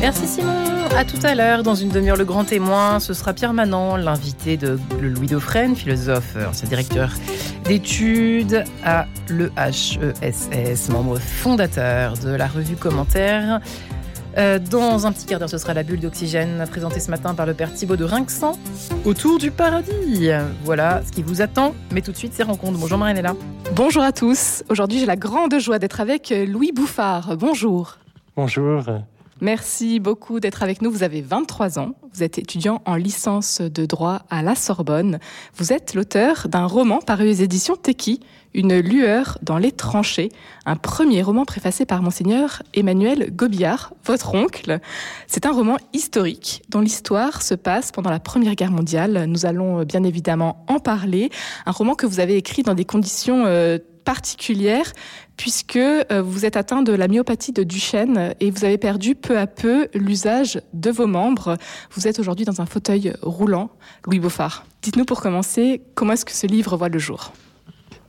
Merci 0.00 0.28
Simon. 0.28 0.52
À 0.96 1.04
tout 1.04 1.18
à 1.24 1.34
l'heure, 1.34 1.64
dans 1.64 1.74
une 1.74 1.88
demi-heure, 1.88 2.16
le 2.16 2.24
grand 2.24 2.44
témoin, 2.44 3.00
ce 3.00 3.12
sera 3.12 3.32
Pierre 3.32 3.52
Manant, 3.52 3.96
l'invité 3.96 4.56
de 4.56 4.78
Louis 5.00 5.26
Dauphren, 5.26 5.74
philosophe, 5.74 6.36
ancien 6.48 6.68
directeur 6.68 7.10
d'études 7.64 8.62
à 8.84 9.06
l'EHESS, 9.28 10.90
membre 10.90 11.18
fondateur 11.18 12.16
de 12.18 12.30
la 12.30 12.46
revue 12.46 12.76
Commentaire. 12.76 13.60
Euh, 14.38 14.60
dans 14.60 15.08
un 15.08 15.12
petit 15.12 15.26
quart 15.26 15.40
d'heure, 15.40 15.50
ce 15.50 15.58
sera 15.58 15.74
la 15.74 15.82
bulle 15.82 15.98
d'oxygène 15.98 16.66
présentée 16.70 17.00
ce 17.00 17.10
matin 17.10 17.34
par 17.34 17.46
le 17.46 17.54
père 17.54 17.74
Thibaut 17.74 17.96
de 17.96 18.04
Rinxan 18.04 18.56
autour 19.04 19.38
du 19.38 19.50
paradis. 19.50 20.28
Voilà 20.62 21.02
ce 21.04 21.10
qui 21.10 21.24
vous 21.24 21.42
attend. 21.42 21.74
Mais 21.90 22.00
tout 22.00 22.12
de 22.12 22.16
suite, 22.16 22.32
ces 22.32 22.44
rencontres. 22.44 22.78
Bonjour 22.78 22.96
Marinella. 22.96 23.34
Bonjour 23.74 24.04
à 24.04 24.12
tous. 24.12 24.62
Aujourd'hui, 24.68 25.00
j'ai 25.00 25.06
la 25.06 25.16
grande 25.16 25.58
joie 25.58 25.80
d'être 25.80 26.00
avec 26.00 26.32
Louis 26.46 26.70
Bouffard. 26.70 27.36
Bonjour. 27.36 27.98
Bonjour. 28.36 28.84
Merci 29.40 29.98
beaucoup 29.98 30.40
d'être 30.40 30.62
avec 30.62 30.82
nous. 30.82 30.90
Vous 30.90 31.02
avez 31.02 31.22
23 31.22 31.78
ans, 31.78 31.92
vous 32.12 32.22
êtes 32.22 32.36
étudiant 32.36 32.82
en 32.84 32.96
licence 32.96 33.62
de 33.62 33.86
droit 33.86 34.22
à 34.28 34.42
la 34.42 34.54
Sorbonne. 34.54 35.20
Vous 35.56 35.72
êtes 35.72 35.94
l'auteur 35.94 36.48
d'un 36.48 36.66
roman 36.66 36.98
paru 36.98 37.30
aux 37.30 37.32
éditions 37.32 37.76
Teki, 37.76 38.20
Une 38.52 38.78
lueur 38.78 39.38
dans 39.42 39.56
les 39.56 39.72
tranchées, 39.72 40.30
un 40.66 40.76
premier 40.76 41.22
roman 41.22 41.46
préfacé 41.46 41.86
par 41.86 42.02
monseigneur 42.02 42.62
Emmanuel 42.74 43.34
Gobillard, 43.34 43.94
votre 44.04 44.34
oncle. 44.34 44.80
C'est 45.26 45.46
un 45.46 45.52
roman 45.52 45.78
historique 45.94 46.62
dont 46.68 46.80
l'histoire 46.80 47.40
se 47.40 47.54
passe 47.54 47.90
pendant 47.90 48.10
la 48.10 48.20
Première 48.20 48.54
Guerre 48.54 48.70
mondiale. 48.70 49.24
Nous 49.28 49.46
allons 49.46 49.82
bien 49.84 50.02
évidemment 50.02 50.64
en 50.68 50.78
parler. 50.78 51.30
Un 51.64 51.72
roman 51.72 51.94
que 51.94 52.06
vous 52.06 52.20
avez 52.20 52.36
écrit 52.36 52.62
dans 52.62 52.74
des 52.74 52.84
conditions 52.84 53.44
euh, 53.46 53.78
particulière 54.06 54.92
puisque 55.36 55.76
euh, 55.76 56.22
vous 56.24 56.46
êtes 56.46 56.56
atteint 56.56 56.82
de 56.82 56.92
la 56.92 57.08
myopathie 57.08 57.52
de 57.52 57.64
Duchenne 57.64 58.34
et 58.40 58.50
vous 58.50 58.64
avez 58.64 58.78
perdu 58.78 59.14
peu 59.14 59.36
à 59.36 59.46
peu 59.46 59.88
l'usage 59.92 60.62
de 60.72 60.90
vos 60.90 61.06
membres. 61.06 61.58
Vous 61.90 62.08
êtes 62.08 62.18
aujourd'hui 62.18 62.46
dans 62.46 62.62
un 62.62 62.66
fauteuil 62.66 63.12
roulant. 63.20 63.68
Louis 64.06 64.20
Beaufort, 64.20 64.64
dites-nous 64.80 65.04
pour 65.04 65.20
commencer, 65.20 65.82
comment 65.94 66.14
est-ce 66.14 66.24
que 66.24 66.32
ce 66.32 66.46
livre 66.46 66.76
voit 66.76 66.88
le 66.88 66.98
jour? 66.98 67.32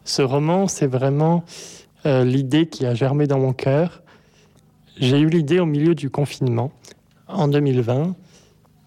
Ce 0.06 0.22
roman, 0.22 0.68
c'est 0.68 0.88
vraiment 0.88 1.44
euh, 2.06 2.24
l'idée 2.24 2.68
qui 2.70 2.86
a 2.86 2.94
germé 2.94 3.28
dans 3.28 3.40
mon 3.40 3.52
cœur. 3.52 4.04
J'ai 4.98 5.20
eu 5.20 5.28
l'idée 5.28 5.60
au 5.60 5.66
milieu 5.66 5.96
du 5.96 6.10
confinement, 6.10 6.72
en 7.28 7.48
2020, 7.48 8.16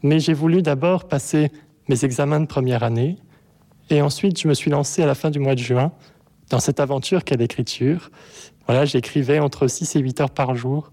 mais 0.03 0.21
j'ai 0.21 0.33
voulu 0.33 0.62
d'abord 0.62 1.09
passer 1.09 1.51
mes 1.89 2.05
examens 2.05 2.41
de 2.41 2.47
première 2.47 2.84
année, 2.84 3.19
et 3.91 4.01
ensuite 4.01 4.41
je 4.41 4.49
me 4.49 4.55
suis 4.55 4.71
lancé 4.71 5.03
à 5.03 5.06
la 5.06 5.15
fin 5.15 5.31
du 5.31 5.41
mois 5.41 5.55
de 5.56 5.61
juin 5.61 5.93
dans 6.51 6.59
cette 6.61 6.81
aventure 6.81 7.25
qu'est 7.25 7.37
l'écriture. 7.37 8.11
Voilà, 8.67 8.84
j'écrivais 8.84 9.39
entre 9.39 9.67
6 9.67 9.97
et 9.97 10.01
8 10.01 10.20
heures 10.20 10.31
par 10.31 10.55
jour, 10.55 10.91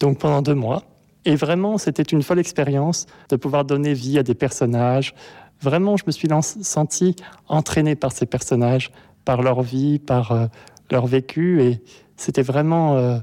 donc 0.00 0.18
pendant 0.18 0.42
deux 0.42 0.54
mois. 0.54 0.82
Et 1.26 1.36
vraiment, 1.36 1.78
c'était 1.78 2.02
une 2.02 2.22
folle 2.22 2.38
expérience 2.38 3.06
de 3.28 3.36
pouvoir 3.36 3.64
donner 3.64 3.94
vie 3.94 4.18
à 4.18 4.22
des 4.22 4.34
personnages. 4.34 5.14
Vraiment, 5.60 5.96
je 5.96 6.04
me 6.06 6.12
suis 6.12 6.28
senti 6.62 7.16
entraîné 7.48 7.94
par 7.94 8.12
ces 8.12 8.26
personnages, 8.26 8.90
par 9.24 9.42
leur 9.42 9.62
vie, 9.62 9.98
par 9.98 10.32
euh, 10.32 10.46
leur 10.90 11.06
vécu, 11.06 11.62
et 11.62 11.80
c'était 12.16 12.42
vraiment 12.42 12.96
euh, 12.96 13.18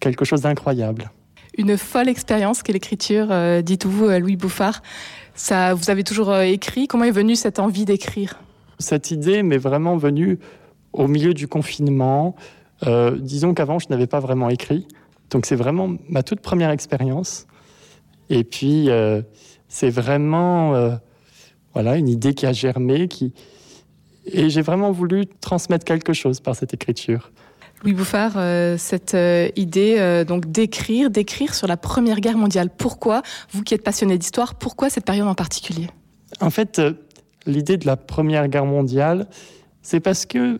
quelque 0.00 0.24
chose 0.24 0.42
d'incroyable. 0.42 1.10
Une 1.56 1.78
folle 1.78 2.08
expérience 2.08 2.62
qu'est 2.62 2.74
l'écriture, 2.74 3.28
euh, 3.30 3.62
dites-vous, 3.62 4.08
Louis 4.18 4.36
Bouffard. 4.36 4.82
Ça, 5.34 5.72
vous 5.72 5.88
avez 5.88 6.04
toujours 6.04 6.34
écrit. 6.36 6.86
Comment 6.86 7.04
est 7.04 7.10
venue 7.10 7.36
cette 7.36 7.58
envie 7.58 7.86
d'écrire? 7.86 8.38
Cette 8.78 9.10
idée 9.10 9.42
m'est 9.42 9.56
vraiment 9.56 9.96
venue 9.96 10.38
au 10.96 11.06
milieu 11.06 11.34
du 11.34 11.46
confinement. 11.46 12.34
Euh, 12.86 13.16
disons 13.18 13.54
qu'avant, 13.54 13.78
je 13.78 13.86
n'avais 13.90 14.06
pas 14.06 14.20
vraiment 14.20 14.48
écrit. 14.50 14.86
Donc 15.30 15.46
c'est 15.46 15.56
vraiment 15.56 15.94
ma 16.08 16.22
toute 16.22 16.40
première 16.40 16.70
expérience. 16.70 17.46
Et 18.30 18.44
puis, 18.44 18.90
euh, 18.90 19.22
c'est 19.68 19.90
vraiment 19.90 20.74
euh, 20.74 20.96
voilà, 21.74 21.96
une 21.96 22.08
idée 22.08 22.34
qui 22.34 22.46
a 22.46 22.52
germé. 22.52 23.08
Qui... 23.08 23.32
Et 24.26 24.50
j'ai 24.50 24.62
vraiment 24.62 24.90
voulu 24.90 25.26
transmettre 25.40 25.84
quelque 25.84 26.12
chose 26.12 26.40
par 26.40 26.56
cette 26.56 26.74
écriture. 26.74 27.30
Louis 27.84 27.92
Bouffard, 27.92 28.32
cette 28.78 29.14
idée 29.54 30.24
donc 30.26 30.50
d'écrire, 30.50 31.10
d'écrire 31.10 31.54
sur 31.54 31.66
la 31.66 31.76
Première 31.76 32.20
Guerre 32.20 32.38
mondiale. 32.38 32.70
Pourquoi, 32.70 33.20
vous 33.52 33.62
qui 33.62 33.74
êtes 33.74 33.82
passionné 33.84 34.16
d'histoire, 34.16 34.54
pourquoi 34.54 34.88
cette 34.88 35.04
période 35.04 35.28
en 35.28 35.34
particulier? 35.34 35.86
En 36.40 36.48
fait, 36.48 36.80
l'idée 37.44 37.76
de 37.76 37.86
la 37.86 37.96
Première 37.96 38.48
Guerre 38.48 38.64
mondiale, 38.64 39.28
c'est 39.82 40.00
parce 40.00 40.24
que 40.24 40.58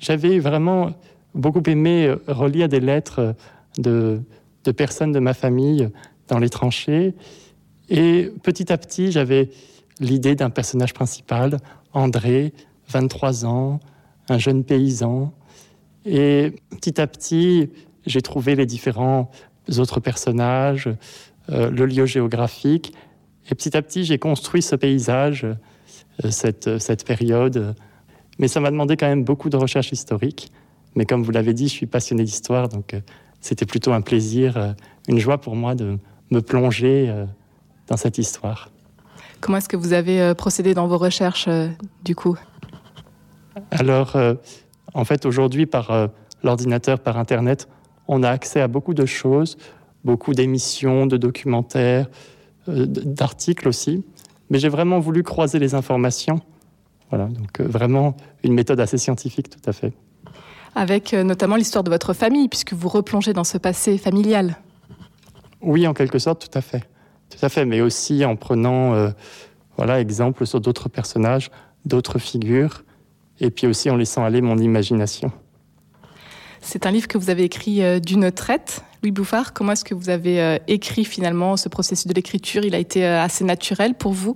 j'avais 0.00 0.38
vraiment 0.38 0.92
beaucoup 1.34 1.62
aimé 1.66 2.06
euh, 2.06 2.16
relire 2.28 2.68
des 2.68 2.80
lettres 2.80 3.34
de, 3.78 4.20
de, 4.64 4.72
personnes 4.72 5.12
de 5.12 5.18
ma 5.18 5.34
famille 5.34 5.90
dans 6.28 6.38
les 6.38 6.48
tranchées. 6.48 7.14
Et 7.88 8.30
petit 8.42 8.72
à 8.72 8.78
petit, 8.78 9.12
j'avais 9.12 9.50
l'idée 10.00 10.34
d'un 10.34 10.50
personnage 10.50 10.94
principal, 10.94 11.58
André, 11.92 12.52
23 12.88 13.46
ans, 13.46 13.80
un 14.28 14.38
jeune 14.38 14.64
paysan. 14.64 15.32
Et 16.04 16.52
petit 16.70 17.00
à 17.00 17.06
petit, 17.06 17.70
j'ai 18.06 18.22
trouvé 18.22 18.54
les 18.54 18.66
différents 18.66 19.30
autres 19.78 20.00
personnages, 20.00 20.88
euh, 21.50 21.70
le 21.70 21.86
lieu 21.86 22.06
géographique. 22.06 22.92
Et 23.50 23.54
petit 23.54 23.76
à 23.76 23.82
petit, 23.82 24.04
j'ai 24.04 24.18
construit 24.18 24.62
ce 24.62 24.76
paysage, 24.76 25.46
euh, 26.24 26.30
cette 26.30 27.04
période 27.04 27.74
mais 28.38 28.48
ça 28.48 28.60
m'a 28.60 28.70
demandé 28.70 28.96
quand 28.96 29.06
même 29.06 29.24
beaucoup 29.24 29.50
de 29.50 29.56
recherche 29.56 29.92
historique. 29.92 30.50
Mais 30.94 31.06
comme 31.06 31.22
vous 31.22 31.32
l'avez 31.32 31.54
dit, 31.54 31.68
je 31.68 31.72
suis 31.72 31.86
passionné 31.86 32.24
d'histoire, 32.24 32.68
donc 32.68 32.94
euh, 32.94 33.00
c'était 33.40 33.66
plutôt 33.66 33.92
un 33.92 34.00
plaisir, 34.00 34.56
euh, 34.56 34.72
une 35.08 35.18
joie 35.18 35.38
pour 35.38 35.56
moi 35.56 35.74
de 35.74 35.98
me 36.30 36.40
plonger 36.40 37.06
euh, 37.08 37.26
dans 37.88 37.96
cette 37.96 38.18
histoire. 38.18 38.70
Comment 39.40 39.58
est-ce 39.58 39.68
que 39.68 39.76
vous 39.76 39.92
avez 39.92 40.34
procédé 40.34 40.72
dans 40.72 40.86
vos 40.86 40.96
recherches, 40.96 41.50
du 42.02 42.14
coup? 42.14 42.38
Alors, 43.70 44.16
en 44.94 45.04
fait, 45.04 45.26
aujourd'hui, 45.26 45.66
par 45.66 46.08
l'ordinateur, 46.42 46.98
par 46.98 47.18
Internet, 47.18 47.68
on 48.08 48.22
a 48.22 48.30
accès 48.30 48.62
à 48.62 48.68
beaucoup 48.68 48.94
de 48.94 49.04
choses, 49.04 49.58
beaucoup 50.02 50.32
d'émissions, 50.32 51.06
de 51.06 51.18
documentaires, 51.18 52.08
d'articles 52.66 53.68
aussi. 53.68 54.02
Mais 54.48 54.58
j'ai 54.58 54.70
vraiment 54.70 54.98
voulu 54.98 55.22
croiser 55.22 55.58
les 55.58 55.74
informations 55.74 56.40
voilà, 57.14 57.30
donc 57.30 57.60
euh, 57.60 57.64
vraiment 57.64 58.16
une 58.42 58.54
méthode 58.54 58.80
assez 58.80 58.98
scientifique, 58.98 59.48
tout 59.48 59.70
à 59.70 59.72
fait. 59.72 59.92
Avec 60.74 61.14
euh, 61.14 61.22
notamment 61.22 61.54
l'histoire 61.54 61.84
de 61.84 61.90
votre 61.90 62.12
famille, 62.12 62.48
puisque 62.48 62.72
vous 62.72 62.88
replongez 62.88 63.32
dans 63.32 63.44
ce 63.44 63.56
passé 63.56 63.98
familial. 63.98 64.56
Oui, 65.60 65.86
en 65.86 65.94
quelque 65.94 66.18
sorte, 66.18 66.50
tout 66.50 66.58
à 66.58 66.60
fait. 66.60 66.82
Tout 67.30 67.38
à 67.46 67.48
fait, 67.48 67.64
mais 67.66 67.80
aussi 67.80 68.24
en 68.24 68.34
prenant 68.34 68.94
euh, 68.94 69.10
voilà, 69.76 70.00
exemple 70.00 70.44
sur 70.44 70.60
d'autres 70.60 70.88
personnages, 70.88 71.52
d'autres 71.84 72.18
figures, 72.18 72.82
et 73.38 73.50
puis 73.50 73.68
aussi 73.68 73.90
en 73.90 73.96
laissant 73.96 74.24
aller 74.24 74.40
mon 74.40 74.58
imagination. 74.58 75.30
C'est 76.62 76.84
un 76.84 76.90
livre 76.90 77.06
que 77.06 77.18
vous 77.18 77.30
avez 77.30 77.44
écrit 77.44 78.00
d'une 78.00 78.32
traite. 78.32 78.82
Louis 79.02 79.12
Bouffard, 79.12 79.52
comment 79.52 79.72
est-ce 79.72 79.84
que 79.84 79.94
vous 79.94 80.08
avez 80.08 80.58
écrit 80.66 81.04
finalement 81.04 81.56
ce 81.58 81.68
processus 81.68 82.06
de 82.06 82.14
l'écriture? 82.14 82.64
Il 82.64 82.74
a 82.74 82.78
été 82.78 83.04
assez 83.04 83.44
naturel 83.44 83.94
pour 83.94 84.12
vous? 84.12 84.34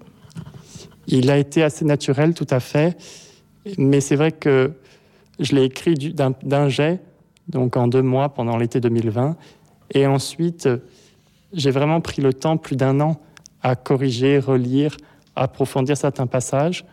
Il 1.09 1.31
a 1.31 1.39
été 1.39 1.63
assez 1.63 1.85
naturel, 1.85 2.35
tout 2.35 2.47
à 2.51 2.61
fait. 2.61 2.97
Mais 3.79 4.01
c'est 4.01 4.17
vrai 4.17 4.31
que 4.31 4.73
je 5.41 5.55
l'ai 5.55 5.65
écrit 5.65 5.95
d'un 5.95 6.69
jet, 6.69 7.01
donc 7.49 7.77
en 7.77 7.89
deux 7.89 8.03
mois 8.03 8.29
pendant 8.29 8.57
l'été 8.57 8.81
2020. 8.81 9.37
Et 9.95 10.07
ensuite, 10.07 10.69
j'ai 11.53 11.71
vraiment 11.71 12.01
pris 12.01 12.21
le 12.21 12.35
temps, 12.35 12.59
plus 12.59 12.77
d'un 12.77 13.01
an, 13.01 13.21
à 13.63 13.75
corriger, 13.75 14.39
relire, 14.39 14.97
approfondir 15.35 15.97
certains 15.97 16.27
passages. 16.27 16.85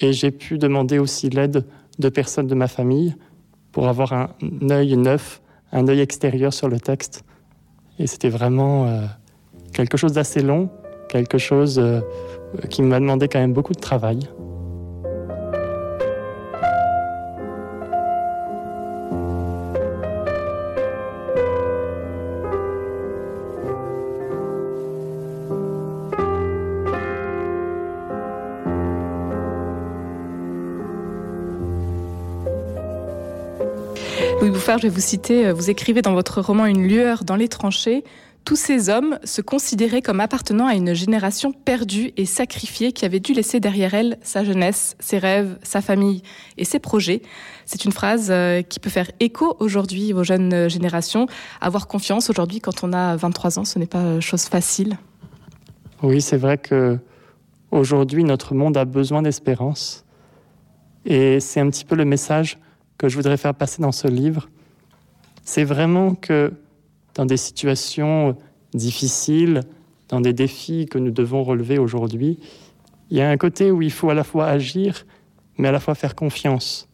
Et 0.00 0.12
j'ai 0.12 0.30
pu 0.30 0.58
demander 0.58 0.98
aussi 0.98 1.28
l'aide 1.28 1.66
de 1.98 2.08
personnes 2.08 2.46
de 2.46 2.54
ma 2.54 2.68
famille 2.68 3.16
pour 3.72 3.88
avoir 3.88 4.12
un 4.12 4.30
œil 4.70 4.96
neuf, 4.96 5.42
un 5.72 5.88
œil 5.88 6.00
extérieur 6.00 6.52
sur 6.52 6.68
le 6.68 6.78
texte. 6.78 7.24
Et 7.98 8.06
c'était 8.06 8.28
vraiment 8.28 8.86
euh, 8.86 9.04
quelque 9.72 9.96
chose 9.96 10.12
d'assez 10.12 10.42
long, 10.42 10.70
quelque 11.08 11.38
chose 11.38 11.80
euh, 11.80 12.00
qui 12.70 12.82
m'a 12.82 13.00
demandé 13.00 13.28
quand 13.28 13.38
même 13.38 13.52
beaucoup 13.52 13.72
de 13.72 13.80
travail. 13.80 14.20
Louis 34.40 34.50
Bouffard, 34.50 34.78
je 34.78 34.84
vais 34.84 34.88
vous 34.88 35.00
citer, 35.00 35.50
vous 35.52 35.68
écrivez 35.68 36.00
dans 36.00 36.14
votre 36.14 36.40
roman 36.40 36.66
Une 36.66 36.86
lueur 36.86 37.24
dans 37.24 37.36
les 37.36 37.48
tranchées 37.48 38.04
Tous 38.48 38.56
ces 38.56 38.88
hommes 38.88 39.18
se 39.24 39.42
considéraient 39.42 40.00
comme 40.00 40.20
appartenant 40.20 40.66
à 40.66 40.72
une 40.72 40.94
génération 40.94 41.52
perdue 41.52 42.12
et 42.16 42.24
sacrifiée 42.24 42.92
qui 42.92 43.04
avait 43.04 43.20
dû 43.20 43.34
laisser 43.34 43.60
derrière 43.60 43.92
elle 43.92 44.16
sa 44.22 44.42
jeunesse, 44.42 44.96
ses 45.00 45.18
rêves, 45.18 45.58
sa 45.62 45.82
famille 45.82 46.22
et 46.56 46.64
ses 46.64 46.78
projets. 46.78 47.20
C'est 47.66 47.84
une 47.84 47.92
phrase 47.92 48.28
euh, 48.30 48.62
qui 48.62 48.80
peut 48.80 48.88
faire 48.88 49.10
écho 49.20 49.54
aujourd'hui 49.60 50.14
aux 50.14 50.24
jeunes 50.24 50.66
générations. 50.70 51.26
Avoir 51.60 51.88
confiance 51.88 52.30
aujourd'hui 52.30 52.60
quand 52.60 52.82
on 52.84 52.94
a 52.94 53.16
23 53.16 53.58
ans, 53.58 53.66
ce 53.66 53.78
n'est 53.78 53.84
pas 53.84 54.18
chose 54.20 54.44
facile. 54.44 54.96
Oui, 56.02 56.22
c'est 56.22 56.38
vrai 56.38 56.56
que 56.56 56.98
aujourd'hui 57.70 58.24
notre 58.24 58.54
monde 58.54 58.78
a 58.78 58.86
besoin 58.86 59.20
d'espérance. 59.20 60.06
Et 61.04 61.38
c'est 61.40 61.60
un 61.60 61.68
petit 61.68 61.84
peu 61.84 61.96
le 61.96 62.06
message 62.06 62.56
que 62.96 63.10
je 63.10 63.16
voudrais 63.16 63.36
faire 63.36 63.52
passer 63.52 63.82
dans 63.82 63.92
ce 63.92 64.08
livre. 64.08 64.48
C'est 65.44 65.64
vraiment 65.64 66.14
que 66.14 66.50
dans 67.18 67.26
des 67.26 67.36
situations 67.36 68.36
difficiles, 68.74 69.62
dans 70.08 70.20
des 70.20 70.32
défis 70.32 70.86
que 70.86 70.98
nous 70.98 71.10
devons 71.10 71.42
relever 71.42 71.76
aujourd'hui, 71.76 72.38
il 73.10 73.16
y 73.16 73.20
a 73.20 73.28
un 73.28 73.36
côté 73.36 73.72
où 73.72 73.82
il 73.82 73.90
faut 73.90 74.08
à 74.08 74.14
la 74.14 74.22
fois 74.22 74.46
agir, 74.46 75.04
mais 75.58 75.66
à 75.66 75.72
la 75.72 75.80
fois 75.80 75.96
faire 75.96 76.14
confiance. 76.14 76.88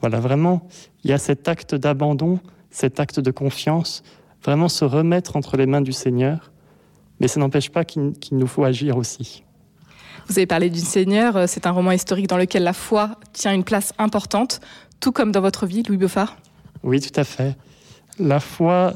Voilà, 0.00 0.18
vraiment, 0.18 0.66
il 1.04 1.10
y 1.10 1.12
a 1.12 1.18
cet 1.18 1.46
acte 1.46 1.74
d'abandon, 1.74 2.40
cet 2.70 3.00
acte 3.00 3.20
de 3.20 3.30
confiance, 3.30 4.02
vraiment 4.42 4.70
se 4.70 4.86
remettre 4.86 5.36
entre 5.36 5.58
les 5.58 5.66
mains 5.66 5.82
du 5.82 5.92
Seigneur, 5.92 6.52
mais 7.20 7.28
ça 7.28 7.38
n'empêche 7.38 7.68
pas 7.68 7.84
qu'il 7.84 8.14
nous 8.32 8.46
faut 8.46 8.64
agir 8.64 8.96
aussi. 8.96 9.44
Vous 10.26 10.38
avez 10.38 10.46
parlé 10.46 10.70
du 10.70 10.80
Seigneur, 10.80 11.46
c'est 11.48 11.66
un 11.66 11.72
roman 11.72 11.90
historique 11.90 12.28
dans 12.28 12.38
lequel 12.38 12.62
la 12.62 12.72
foi 12.72 13.16
tient 13.34 13.52
une 13.52 13.64
place 13.64 13.92
importante, 13.98 14.60
tout 15.00 15.12
comme 15.12 15.32
dans 15.32 15.42
votre 15.42 15.66
vie, 15.66 15.82
Louis 15.82 15.98
Beaufort 15.98 16.34
Oui, 16.82 16.98
tout 17.00 17.20
à 17.20 17.24
fait. 17.24 17.58
La 18.18 18.40
foi, 18.40 18.94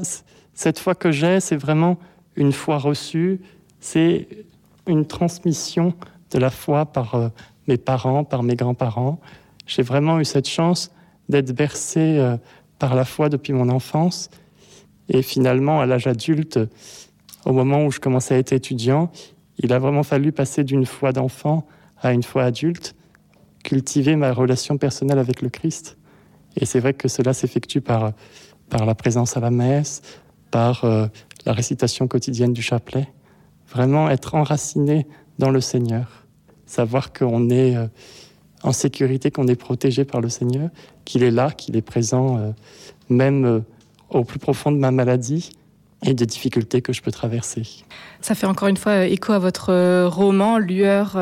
cette 0.55 0.79
foi 0.79 0.95
que 0.95 1.11
j'ai, 1.11 1.39
c'est 1.39 1.57
vraiment 1.57 1.97
une 2.35 2.51
foi 2.51 2.77
reçue, 2.77 3.41
c'est 3.79 4.27
une 4.87 5.05
transmission 5.05 5.93
de 6.31 6.39
la 6.39 6.49
foi 6.49 6.85
par 6.85 7.15
euh, 7.15 7.29
mes 7.67 7.77
parents, 7.77 8.23
par 8.23 8.41
mes 8.41 8.55
grands-parents. 8.55 9.19
J'ai 9.67 9.83
vraiment 9.83 10.19
eu 10.19 10.25
cette 10.25 10.47
chance 10.47 10.91
d'être 11.29 11.51
bercé 11.51 11.99
euh, 11.99 12.37
par 12.79 12.95
la 12.95 13.05
foi 13.05 13.29
depuis 13.29 13.53
mon 13.53 13.69
enfance. 13.69 14.29
Et 15.09 15.21
finalement, 15.21 15.81
à 15.81 15.85
l'âge 15.85 16.07
adulte, 16.07 16.59
au 17.45 17.53
moment 17.53 17.85
où 17.85 17.91
je 17.91 17.99
commençais 17.99 18.35
à 18.35 18.37
être 18.37 18.53
étudiant, 18.53 19.11
il 19.59 19.71
a 19.73 19.79
vraiment 19.79 20.03
fallu 20.03 20.31
passer 20.31 20.63
d'une 20.63 20.85
foi 20.85 21.11
d'enfant 21.11 21.67
à 22.01 22.11
une 22.11 22.23
foi 22.23 22.43
adulte, 22.43 22.95
cultiver 23.63 24.15
ma 24.15 24.31
relation 24.31 24.77
personnelle 24.77 25.19
avec 25.19 25.41
le 25.41 25.49
Christ. 25.49 25.97
Et 26.55 26.65
c'est 26.65 26.79
vrai 26.79 26.93
que 26.93 27.07
cela 27.07 27.33
s'effectue 27.33 27.81
par, 27.81 28.11
par 28.69 28.85
la 28.85 28.95
présence 28.95 29.37
à 29.37 29.39
la 29.39 29.51
messe, 29.51 30.01
par 30.55 30.85
euh, 30.85 31.07
la 31.45 31.51
récitation 31.51 32.07
quotidienne 32.07 32.53
du 32.53 32.61
chapelet. 32.61 33.09
Vraiment 33.69 34.09
être 34.09 34.35
enraciné 34.35 35.05
dans 35.37 35.49
le 35.49 35.59
Seigneur. 35.59 36.25
Savoir 36.65 37.11
qu'on 37.11 37.49
est 37.49 37.75
euh, 37.75 37.87
en 38.63 38.71
sécurité, 38.71 39.31
qu'on 39.31 39.49
est 39.49 39.57
protégé 39.57 40.05
par 40.05 40.21
le 40.21 40.29
Seigneur, 40.29 40.69
qu'il 41.03 41.23
est 41.23 41.31
là, 41.31 41.51
qu'il 41.51 41.75
est 41.75 41.81
présent, 41.81 42.37
euh, 42.37 42.51
même 43.09 43.63
au 44.09 44.23
plus 44.23 44.39
profond 44.39 44.71
de 44.71 44.77
ma 44.77 44.91
maladie, 44.91 45.49
et 46.03 46.13
des 46.13 46.25
difficultés 46.25 46.81
que 46.81 46.93
je 46.93 47.01
peux 47.01 47.11
traverser. 47.11 47.63
Ça 48.21 48.33
fait 48.33 48.45
encore 48.45 48.69
une 48.69 48.77
fois 48.77 49.07
écho 49.07 49.33
à 49.33 49.39
votre 49.39 50.05
roman 50.05 50.57
Lueur 50.59 51.13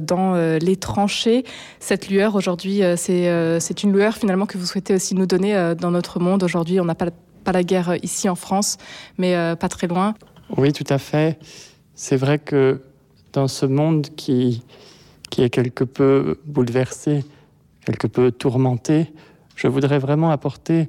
dans 0.00 0.58
les 0.58 0.76
tranchées. 0.76 1.44
Cette 1.78 2.08
lueur 2.08 2.36
aujourd'hui, 2.36 2.80
c'est 2.96 3.82
une 3.82 3.92
lueur 3.92 4.16
finalement 4.16 4.46
que 4.46 4.56
vous 4.56 4.64
souhaitez 4.64 4.94
aussi 4.94 5.14
nous 5.14 5.26
donner 5.26 5.74
dans 5.78 5.90
notre 5.90 6.20
monde. 6.20 6.42
Aujourd'hui, 6.42 6.80
on 6.80 6.86
n'a 6.86 6.94
pas, 6.94 7.10
pas 7.40 7.52
la 7.52 7.62
guerre 7.62 7.96
ici 8.02 8.28
en 8.28 8.34
France, 8.34 8.76
mais 9.18 9.34
pas 9.56 9.68
très 9.68 9.86
loin. 9.86 10.14
Oui, 10.56 10.72
tout 10.72 10.84
à 10.88 10.98
fait. 10.98 11.38
C'est 11.94 12.16
vrai 12.16 12.38
que 12.38 12.82
dans 13.32 13.48
ce 13.48 13.66
monde 13.66 14.08
qui, 14.16 14.62
est 15.38 15.50
quelque 15.50 15.84
peu 15.84 16.40
bouleversé, 16.44 17.24
quelque 17.84 18.06
peu 18.06 18.30
tourmenté, 18.32 19.12
je 19.56 19.68
voudrais 19.68 19.98
vraiment 19.98 20.30
apporter 20.30 20.88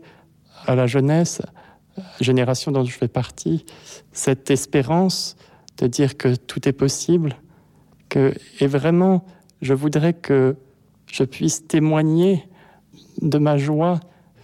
à 0.65 0.75
la 0.75 0.88
jeunesse 0.88 1.42
génération 2.19 2.71
dont 2.71 2.83
je 2.83 2.94
fais 2.94 3.07
partie, 3.07 3.65
cette 4.12 4.50
espérance 4.50 5.36
de 5.77 5.88
dire 5.88 6.18
que 6.18 6.36
tout 6.36 6.68
est 6.68 6.74
possible, 6.74 7.36
et 8.59 8.68
vraiment, 8.68 9.25
je 9.62 9.74
voudrais 9.74 10.13
que 10.13 10.56
je 11.07 11.24
puisse 11.24 11.68
témoigner 11.68 12.47
de 13.21 13.38
ma 13.38 13.57
joie 13.57 14.00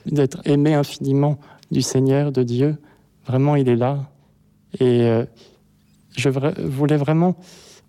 d'être 0.05 0.39
aimé 0.45 0.73
infiniment 0.73 1.37
du 1.71 1.81
Seigneur, 1.81 2.31
de 2.31 2.43
Dieu. 2.43 2.77
Vraiment, 3.25 3.55
il 3.55 3.69
est 3.69 3.75
là. 3.75 4.09
Et 4.79 5.01
euh, 5.03 5.25
je 6.15 6.29
voulais 6.29 6.97
vraiment 6.97 7.35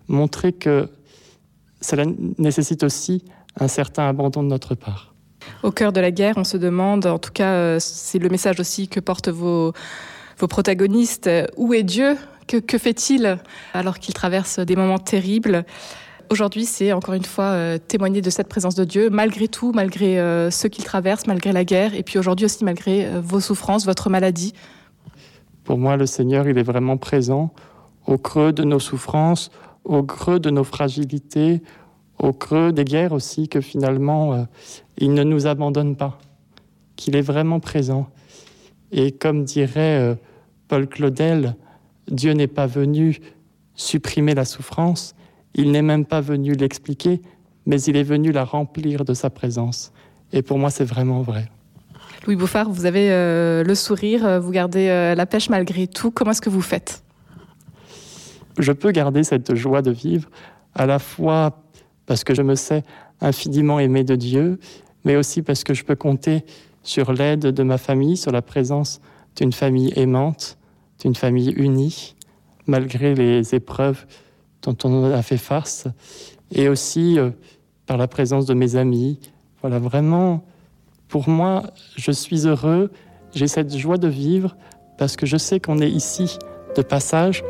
montrer 0.08 0.52
que 0.52 0.88
cela 1.80 2.04
nécessite 2.38 2.82
aussi 2.82 3.24
un 3.58 3.68
certain 3.68 4.08
abandon 4.08 4.42
de 4.42 4.48
notre 4.48 4.74
part 4.74 5.14
au 5.62 5.70
cœur 5.70 5.92
de 5.92 6.00
la 6.00 6.10
guerre. 6.10 6.34
On 6.36 6.44
se 6.44 6.56
demande, 6.56 7.06
en 7.06 7.18
tout 7.18 7.32
cas, 7.32 7.52
euh, 7.52 7.76
c'est 7.80 8.18
le 8.18 8.28
message 8.28 8.60
aussi 8.60 8.88
que 8.88 9.00
portent 9.00 9.28
vos, 9.28 9.72
vos 10.38 10.46
protagonistes, 10.46 11.26
euh, 11.26 11.46
où 11.56 11.74
est 11.74 11.82
Dieu? 11.82 12.16
Que, 12.46 12.78
fait-il 12.78 13.38
alors 13.74 13.98
qu'il 13.98 14.14
traverse 14.14 14.58
des 14.58 14.74
moments 14.74 14.98
terribles? 14.98 15.66
Aujourd'hui, 16.30 16.64
c'est 16.64 16.92
encore 16.92 17.14
une 17.14 17.24
fois 17.24 17.44
euh, 17.44 17.78
témoigner 17.78 18.20
de 18.20 18.30
cette 18.30 18.48
présence 18.48 18.74
de 18.74 18.84
Dieu, 18.84 19.10
malgré 19.10 19.48
tout, 19.48 19.72
malgré 19.72 20.16
ce 20.50 20.66
qu'il 20.66 20.84
traverse, 20.84 21.26
malgré 21.26 21.52
la 21.52 21.64
guerre, 21.64 21.94
et 21.94 22.02
puis 22.02 22.18
aujourd'hui 22.18 22.46
aussi 22.46 22.64
malgré 22.64 23.08
vos 23.20 23.40
souffrances, 23.40 23.86
votre 23.86 24.10
maladie. 24.10 24.52
Pour 25.64 25.78
moi, 25.78 25.96
le 25.96 26.06
Seigneur, 26.06 26.48
il 26.48 26.58
est 26.58 26.62
vraiment 26.62 26.96
présent 26.96 27.52
au 28.08 28.16
creux 28.16 28.52
de 28.52 28.64
nos 28.64 28.80
souffrances, 28.80 29.50
au 29.84 30.02
creux 30.02 30.40
de 30.40 30.50
nos 30.50 30.64
fragilités, 30.64 31.62
au 32.18 32.32
creux 32.32 32.72
des 32.72 32.84
guerres 32.84 33.12
aussi, 33.12 33.48
que 33.48 33.60
finalement, 33.60 34.32
euh, 34.32 34.42
il 34.96 35.12
ne 35.12 35.22
nous 35.22 35.46
abandonne 35.46 35.94
pas, 35.94 36.18
qu'il 36.96 37.16
est 37.16 37.22
vraiment 37.22 37.60
présent. 37.60 38.08
Et 38.92 39.12
comme 39.12 39.44
dirait 39.44 40.00
euh, 40.00 40.14
Paul 40.68 40.88
Claudel, 40.88 41.54
Dieu 42.10 42.32
n'est 42.32 42.46
pas 42.46 42.66
venu 42.66 43.20
supprimer 43.74 44.34
la 44.34 44.46
souffrance, 44.46 45.14
il 45.54 45.70
n'est 45.72 45.82
même 45.82 46.04
pas 46.04 46.20
venu 46.20 46.52
l'expliquer, 46.52 47.20
mais 47.66 47.80
il 47.82 47.96
est 47.96 48.02
venu 48.02 48.32
la 48.32 48.44
remplir 48.44 49.04
de 49.04 49.14
sa 49.14 49.30
présence. 49.30 49.92
Et 50.32 50.42
pour 50.42 50.58
moi, 50.58 50.70
c'est 50.70 50.84
vraiment 50.84 51.22
vrai. 51.22 51.48
Louis 52.26 52.36
Bouffard, 52.36 52.70
vous 52.70 52.86
avez 52.86 53.10
euh, 53.10 53.64
le 53.64 53.74
sourire, 53.74 54.40
vous 54.40 54.50
gardez 54.50 55.14
la 55.16 55.26
pêche 55.26 55.48
malgré 55.48 55.86
tout. 55.86 56.10
Comment 56.10 56.32
est-ce 56.32 56.42
que 56.42 56.50
vous 56.50 56.60
faites? 56.60 57.02
Je 58.58 58.72
peux 58.72 58.90
garder 58.90 59.22
cette 59.22 59.54
joie 59.54 59.82
de 59.82 59.90
vivre 59.90 60.28
à 60.74 60.86
la 60.86 60.98
fois 60.98 61.62
parce 62.06 62.24
que 62.24 62.34
je 62.34 62.42
me 62.42 62.54
sais 62.54 62.82
infiniment 63.20 63.78
aimé 63.78 64.02
de 64.04 64.16
Dieu, 64.16 64.58
mais 65.04 65.16
aussi 65.16 65.42
parce 65.42 65.62
que 65.62 65.74
je 65.74 65.84
peux 65.84 65.94
compter 65.94 66.44
sur 66.82 67.12
l'aide 67.12 67.40
de 67.40 67.62
ma 67.62 67.78
famille, 67.78 68.16
sur 68.16 68.32
la 68.32 68.42
présence 68.42 69.00
d'une 69.36 69.52
famille 69.52 69.92
aimante, 69.96 70.58
d'une 71.00 71.14
famille 71.14 71.50
unie, 71.50 72.16
malgré 72.66 73.14
les 73.14 73.54
épreuves 73.54 74.06
dont 74.62 74.76
on 74.84 75.04
a 75.12 75.22
fait 75.22 75.36
face, 75.36 75.86
et 76.52 76.68
aussi 76.68 77.18
euh, 77.18 77.30
par 77.86 77.96
la 77.96 78.08
présence 78.08 78.46
de 78.46 78.54
mes 78.54 78.76
amis. 78.76 79.18
Voilà, 79.60 79.78
vraiment, 79.78 80.44
pour 81.08 81.28
moi, 81.28 81.64
je 81.96 82.10
suis 82.10 82.46
heureux, 82.46 82.90
j'ai 83.34 83.48
cette 83.48 83.76
joie 83.76 83.98
de 83.98 84.08
vivre, 84.08 84.56
parce 84.98 85.16
que 85.16 85.26
je 85.26 85.36
sais 85.36 85.60
qu'on 85.60 85.80
est 85.80 85.90
ici 85.90 86.38
de 86.76 86.82
passage 86.82 87.44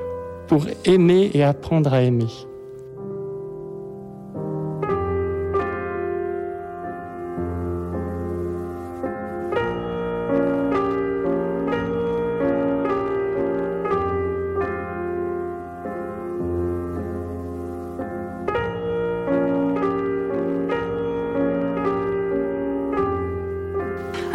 pour 0.47 0.67
aimer 0.85 1.31
et 1.35 1.43
apprendre 1.43 1.93
à 1.93 2.03
aimer. 2.03 2.29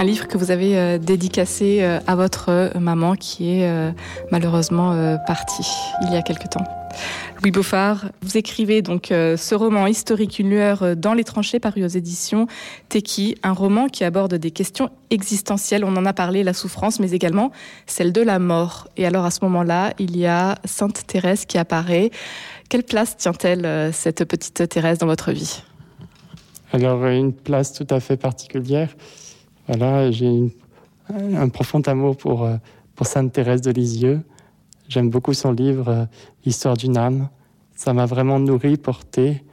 Un 0.03 0.05
livre 0.05 0.27
que 0.27 0.37
vous 0.37 0.51
avez 0.51 0.77
euh, 0.77 0.97
dédicacé 0.97 1.79
euh, 1.81 1.97
à 2.07 2.17
votre 2.17 2.49
euh, 2.49 2.69
maman 2.77 3.15
qui 3.15 3.51
est 3.51 3.93
malheureusement 4.31 5.17
partie 5.25 5.65
il 6.01 6.11
y 6.11 6.17
a 6.17 6.21
quelque 6.21 6.47
temps. 6.47 6.63
Louis 7.41 7.51
Beaufard, 7.51 8.05
vous 8.21 8.37
écrivez 8.37 8.81
donc 8.81 9.07
ce 9.09 9.55
roman 9.55 9.87
historique 9.87 10.39
Une 10.39 10.49
lueur 10.49 10.95
dans 10.95 11.13
les 11.13 11.23
tranchées 11.23 11.59
paru 11.59 11.83
aux 11.83 11.87
éditions 11.87 12.47
Teki, 12.89 13.35
un 13.43 13.53
roman 13.53 13.87
qui 13.87 14.03
aborde 14.03 14.35
des 14.35 14.51
questions 14.51 14.89
existentielles, 15.09 15.85
on 15.85 15.95
en 15.95 16.05
a 16.05 16.13
parlé, 16.13 16.43
la 16.43 16.53
souffrance, 16.53 16.99
mais 16.99 17.11
également 17.11 17.51
celle 17.85 18.11
de 18.11 18.21
la 18.21 18.39
mort. 18.39 18.87
Et 18.97 19.05
alors 19.05 19.25
à 19.25 19.31
ce 19.31 19.39
moment-là, 19.43 19.93
il 19.99 20.17
y 20.17 20.25
a 20.25 20.55
Sainte 20.65 21.05
Thérèse 21.07 21.45
qui 21.45 21.57
apparaît. 21.57 22.11
Quelle 22.69 22.83
place 22.83 23.15
tient-elle, 23.17 23.93
cette 23.93 24.25
petite 24.25 24.67
Thérèse, 24.69 24.97
dans 24.97 25.07
votre 25.07 25.31
vie? 25.31 25.63
Alors 26.71 27.05
une 27.05 27.33
place 27.33 27.73
tout 27.73 27.87
à 27.89 27.99
fait 27.99 28.17
particulière. 28.17 28.89
Voilà, 29.67 30.11
j'ai 30.11 30.53
un 31.09 31.49
profond 31.49 31.81
amour 31.81 32.17
pour, 32.17 32.43
euh, 32.43 32.57
pour 32.95 33.07
Sainte 33.07 33.31
Thérèse 33.31 33.61
de 33.61 33.71
Lisieux. 33.71 34.21
J'aime 34.89 35.09
beaucoup 35.09 35.33
son 35.33 35.51
livre 35.51 36.07
Histoire 36.45 36.75
d'une 36.75 36.97
âme. 36.97 37.29
Ça 37.75 37.93
m'a 37.93 38.05
vraiment 38.05 38.39
nourri, 38.39 38.77
porté 38.77 39.43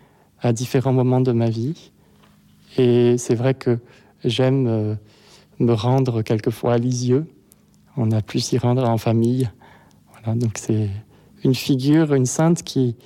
à 0.41 0.53
différents 0.53 0.93
moments 0.93 1.21
de 1.21 1.33
ma 1.33 1.49
vie. 1.49 1.93
Et 2.77 3.17
c'est 3.19 3.35
vrai 3.35 3.55
que 3.55 3.79
j'aime 4.25 4.99
me 5.61 5.73
rendre 5.73 6.23
quelquefois 6.23 6.75
à 6.75 6.79
Lisieux. 6.79 7.27
On 7.97 8.11
a 8.11 8.23
pu 8.23 8.41
s'y 8.41 8.59
rendre 8.59 8.89
en 8.89 8.99
famille. 8.99 9.49
Voilà, 10.13 10.39
donc 10.39 10.59
c'est 10.59 10.89
une 11.45 11.55
figure, 11.55 12.15
une 12.15 12.27
sainte 12.27 12.63
qui, 12.63 12.97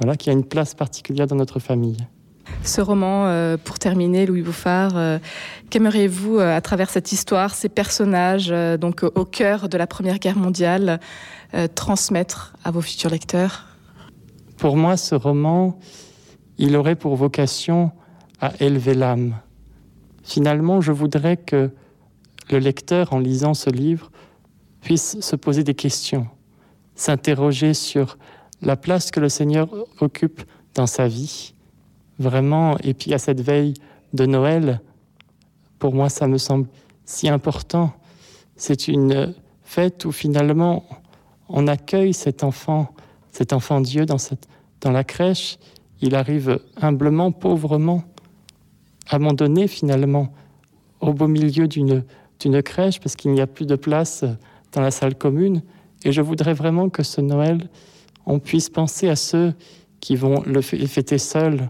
voilà, 0.00 0.16
qui 0.16 0.30
a 0.30 0.32
une 0.32 0.44
place 0.44 0.74
particulière 0.74 1.26
dans 1.26 1.36
notre 1.36 1.58
famille. 1.58 1.98
Ce 2.62 2.80
roman, 2.80 3.26
euh, 3.26 3.56
pour 3.56 3.78
terminer, 3.78 4.26
Louis 4.26 4.42
Bouffard, 4.42 4.96
euh, 4.96 5.18
qu'aimeriez-vous, 5.70 6.38
euh, 6.38 6.56
à 6.56 6.60
travers 6.60 6.90
cette 6.90 7.12
histoire, 7.12 7.54
ces 7.54 7.68
personnages, 7.68 8.52
donc 8.78 9.02
au 9.02 9.24
cœur 9.24 9.68
de 9.68 9.78
la 9.78 9.86
Première 9.86 10.18
Guerre 10.18 10.36
mondiale, 10.36 11.00
transmettre 11.74 12.52
à 12.62 12.70
vos 12.70 12.82
futurs 12.82 13.10
lecteurs? 13.10 13.66
Pour 14.58 14.76
moi, 14.76 14.96
ce 14.96 15.14
roman, 15.14 15.78
il 16.58 16.76
aurait 16.76 16.96
pour 16.96 17.16
vocation 17.16 17.90
à 18.40 18.52
élever 18.60 18.94
l'âme. 18.94 19.36
Finalement, 20.22 20.82
je 20.82 20.92
voudrais 20.92 21.38
que 21.38 21.70
le 22.50 22.58
lecteur, 22.58 23.14
en 23.14 23.18
lisant 23.18 23.54
ce 23.54 23.70
livre, 23.70 24.10
puisse 24.82 25.20
se 25.20 25.36
poser 25.36 25.64
des 25.64 25.74
questions, 25.74 26.26
s'interroger 26.96 27.72
sur 27.72 28.18
la 28.60 28.76
place 28.76 29.10
que 29.10 29.20
le 29.20 29.28
Seigneur 29.28 29.68
occupe 30.00 30.42
dans 30.74 30.86
sa 30.86 31.08
vie, 31.08 31.54
vraiment, 32.18 32.76
et 32.78 32.94
puis 32.94 33.14
à 33.14 33.18
cette 33.18 33.40
veille 33.40 33.74
de 34.12 34.26
Noël, 34.26 34.80
pour 35.78 35.94
moi, 35.94 36.08
ça 36.08 36.26
me 36.26 36.38
semble 36.38 36.68
si 37.04 37.28
important. 37.28 37.92
C'est 38.56 38.88
une 38.88 39.34
fête 39.62 40.04
où 40.04 40.12
finalement 40.12 40.84
on 41.48 41.66
accueille 41.66 42.12
cet 42.12 42.44
enfant, 42.44 42.92
cet 43.30 43.52
enfant 43.52 43.80
Dieu 43.80 44.04
dans, 44.04 44.16
dans 44.80 44.90
la 44.90 45.04
crèche. 45.04 45.58
Il 46.00 46.14
arrive 46.14 46.60
humblement, 46.80 47.32
pauvrement, 47.32 48.02
abandonné 49.08 49.68
finalement, 49.68 50.32
au 51.00 51.12
beau 51.12 51.28
milieu 51.28 51.68
d'une 51.68 52.62
crèche 52.62 53.00
parce 53.00 53.16
qu'il 53.16 53.32
n'y 53.32 53.40
a 53.40 53.46
plus 53.46 53.66
de 53.66 53.76
place 53.76 54.24
dans 54.72 54.80
la 54.80 54.90
salle 54.90 55.14
commune. 55.14 55.62
Et 56.04 56.12
je 56.12 56.20
voudrais 56.20 56.54
vraiment 56.54 56.88
que 56.88 57.02
ce 57.02 57.20
Noël, 57.20 57.68
on 58.26 58.38
puisse 58.38 58.68
penser 58.68 59.08
à 59.08 59.16
ceux 59.16 59.54
qui 60.00 60.14
vont 60.14 60.42
le 60.46 60.60
fêter 60.60 61.18
seuls, 61.18 61.68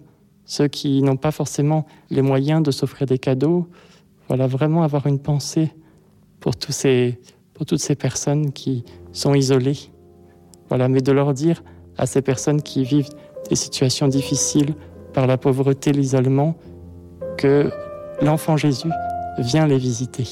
ceux 0.48 0.66
qui 0.66 1.02
n'ont 1.02 1.18
pas 1.18 1.30
forcément 1.30 1.86
les 2.10 2.22
moyens 2.22 2.62
de 2.62 2.70
s'offrir 2.70 3.06
des 3.06 3.18
cadeaux. 3.18 3.68
Voilà, 4.28 4.46
vraiment 4.46 4.82
avoir 4.82 5.06
une 5.06 5.20
pensée 5.20 5.70
pour, 6.40 6.54
ces, 6.70 7.20
pour 7.52 7.66
toutes 7.66 7.80
ces 7.80 7.94
personnes 7.94 8.50
qui 8.52 8.82
sont 9.12 9.34
isolées. 9.34 9.78
Voilà, 10.70 10.88
mais 10.88 11.02
de 11.02 11.12
leur 11.12 11.34
dire 11.34 11.62
à 11.98 12.06
ces 12.06 12.22
personnes 12.22 12.62
qui 12.62 12.82
vivent 12.82 13.10
des 13.50 13.56
situations 13.56 14.08
difficiles 14.08 14.74
par 15.12 15.26
la 15.26 15.36
pauvreté, 15.36 15.92
l'isolement, 15.92 16.56
que 17.36 17.70
l'enfant 18.22 18.56
Jésus 18.56 18.90
vient 19.38 19.66
les 19.66 19.78
visiter. 19.78 20.26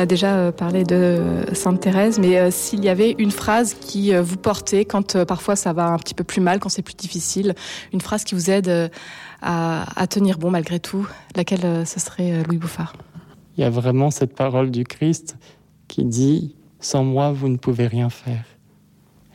A 0.00 0.06
déjà 0.06 0.36
euh, 0.36 0.52
parlé 0.52 0.84
de 0.84 1.44
Sainte 1.52 1.80
Thérèse, 1.80 2.18
mais 2.18 2.38
euh, 2.38 2.50
s'il 2.50 2.84
y 2.84 2.88
avait 2.88 3.14
une 3.18 3.30
phrase 3.30 3.74
qui 3.74 4.14
euh, 4.14 4.22
vous 4.22 4.36
portait 4.36 4.84
quand 4.84 5.24
parfois 5.24 5.56
ça 5.56 5.72
va 5.72 5.86
un 5.86 5.98
petit 5.98 6.14
peu 6.14 6.24
plus 6.24 6.40
mal, 6.40 6.58
quand 6.58 6.68
c'est 6.68 6.82
plus 6.82 6.94
difficile, 6.94 7.54
une 7.92 8.00
phrase 8.00 8.24
qui 8.24 8.34
vous 8.34 8.50
aide 8.50 8.90
à, 9.42 10.06
tenir 10.08 10.38
bon 10.38 10.50
malgré 10.50 10.80
tout, 10.80 11.06
laquelle 11.36 11.86
ce 11.86 12.00
serait 12.00 12.42
Louis 12.44 12.58
Bouffard? 12.58 12.94
Il 13.56 13.62
y 13.62 13.64
a 13.64 13.70
vraiment 13.70 14.10
cette 14.10 14.34
parole 14.34 14.70
du 14.70 14.84
Christ 14.84 15.36
qui 15.88 16.04
dit 16.04 16.56
Sans 16.80 17.04
moi, 17.04 17.32
vous 17.32 17.48
ne 17.48 17.56
pouvez 17.56 17.86
rien 17.86 18.10
faire. 18.10 18.44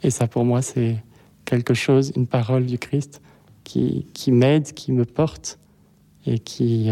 Et 0.03 0.09
ça, 0.09 0.27
pour 0.27 0.45
moi, 0.45 0.61
c'est 0.61 0.97
quelque 1.45 1.73
chose, 1.73 2.11
une 2.15 2.27
parole 2.27 2.65
du 2.65 2.77
Christ 2.77 3.21
qui, 3.63 4.05
m'aide, 4.27 4.73
qui 4.73 4.91
me 4.91 5.05
porte 5.05 5.59
et 6.25 6.39
qui 6.39 6.91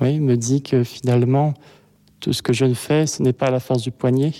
me 0.00 0.36
dit 0.36 0.62
que 0.62 0.84
finalement, 0.84 1.54
tout 2.24 2.32
ce 2.32 2.40
que 2.40 2.54
je 2.54 2.72
fais, 2.72 3.06
ce 3.06 3.22
n'est 3.22 3.34
pas 3.34 3.48
à 3.48 3.50
la 3.50 3.60
force 3.60 3.82
du 3.82 3.90
poignet, 3.90 4.32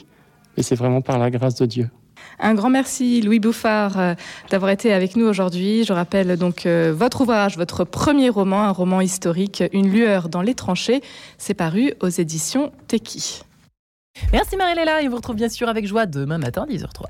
mais 0.57 0.63
c'est 0.63 0.75
vraiment 0.75 1.03
par 1.03 1.19
la 1.19 1.31
grâce 1.31 1.55
de 1.57 1.67
Dieu. 1.67 1.91
Un 2.39 2.55
grand 2.55 2.71
merci 2.71 3.21
Louis 3.21 3.41
Bouffard 3.41 3.99
euh, 3.99 4.15
d'avoir 4.51 4.71
été 4.71 4.91
avec 4.91 5.17
nous 5.17 5.27
aujourd'hui. 5.27 5.85
Je 5.85 5.93
rappelle 5.93 6.39
donc 6.39 6.65
euh, 6.65 6.95
votre 6.97 7.21
ouvrage, 7.21 7.59
votre 7.59 7.85
premier 7.85 8.31
roman, 8.31 8.63
un 8.63 8.71
roman 8.71 9.03
historique, 9.03 9.63
Une 9.75 9.91
lueur 9.91 10.31
dans 10.31 10.41
les 10.41 10.55
tranchées. 10.55 11.03
C'est 11.37 11.53
paru 11.53 11.93
aux 12.01 12.09
éditions 12.09 12.73
Teki. 12.89 13.43
Merci 14.33 14.57
Marie-Léla 14.57 15.03
et 15.03 15.07
on 15.07 15.11
vous 15.11 15.17
retrouve 15.17 15.37
bien 15.37 15.51
sûr 15.51 15.69
avec 15.69 15.87
joie 15.87 16.07
demain 16.07 16.39
matin 16.39 16.67
10h03. 16.67 17.05